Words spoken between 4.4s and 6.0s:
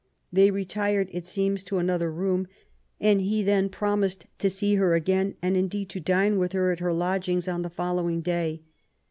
see her again, and indeed to